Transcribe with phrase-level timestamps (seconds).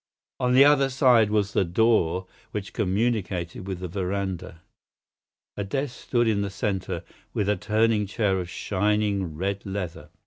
[0.39, 4.63] On the other side was the door which communicated with the veranda.
[5.55, 7.03] A desk stood in the centre,
[7.35, 10.09] with a turning chair of shining red leather.